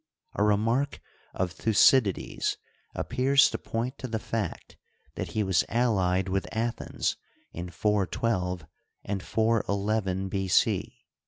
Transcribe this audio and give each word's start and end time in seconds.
A 0.33 0.41
remark 0.41 0.99
of 1.35 1.51
Thucydides 1.51 2.57
appears 2.95 3.51
to 3.51 3.59
point 3.59 3.99
to 3.99 4.07
the 4.07 4.17
fact 4.17 4.75
that 5.13 5.33
he 5.33 5.43
was 5.43 5.63
allied 5.69 6.27
with 6.27 6.47
Athens 6.51 7.17
in 7.53 7.69
412 7.69 8.65
and 9.03 9.21
41 9.21 10.07
1 10.25 10.29
B. 10.29 10.47
C. 10.47 11.05